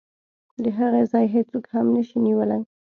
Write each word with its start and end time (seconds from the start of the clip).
د 0.63 0.65
هغې 0.77 1.03
ځای 1.11 1.25
هېڅوک 1.35 1.65
هم 1.73 1.85
نشي 1.95 2.17
نیولی. 2.25 2.61